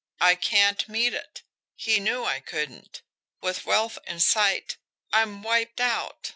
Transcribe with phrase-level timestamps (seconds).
[0.19, 1.43] I can't meet it.
[1.75, 3.03] He knew I couldn't.
[3.39, 4.77] With wealth in sight
[5.13, 6.29] I'm wiped out.